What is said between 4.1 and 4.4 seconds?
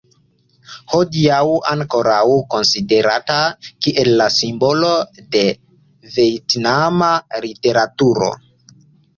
la